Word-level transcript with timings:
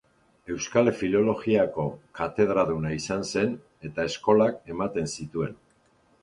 Euskal 0.51 0.87
Filologiako 1.01 1.85
katedraduna 2.19 2.95
izan 2.97 3.27
zen, 3.35 3.53
eta 3.91 4.07
eskolak 4.13 4.59
eman 4.75 4.99
zituen. 5.13 5.55